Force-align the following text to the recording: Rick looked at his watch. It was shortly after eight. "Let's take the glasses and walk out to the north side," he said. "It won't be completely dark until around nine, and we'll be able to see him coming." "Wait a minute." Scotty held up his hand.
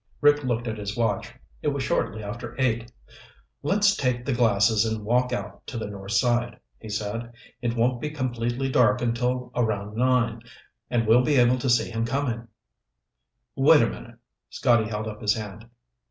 Rick 0.19 0.43
looked 0.43 0.67
at 0.67 0.79
his 0.79 0.97
watch. 0.97 1.31
It 1.61 1.67
was 1.67 1.83
shortly 1.83 2.23
after 2.23 2.55
eight. 2.59 2.91
"Let's 3.61 3.95
take 3.95 4.25
the 4.25 4.33
glasses 4.33 4.83
and 4.83 5.05
walk 5.05 5.31
out 5.31 5.67
to 5.67 5.77
the 5.77 5.85
north 5.85 6.13
side," 6.13 6.57
he 6.79 6.89
said. 6.89 7.31
"It 7.61 7.75
won't 7.75 8.01
be 8.01 8.09
completely 8.09 8.67
dark 8.67 8.99
until 9.03 9.51
around 9.53 9.95
nine, 9.95 10.41
and 10.89 11.05
we'll 11.05 11.21
be 11.23 11.35
able 11.35 11.59
to 11.59 11.69
see 11.69 11.91
him 11.91 12.03
coming." 12.03 12.47
"Wait 13.55 13.83
a 13.83 13.87
minute." 13.89 14.15
Scotty 14.49 14.85
held 14.89 15.07
up 15.07 15.21
his 15.21 15.35
hand. 15.35 15.69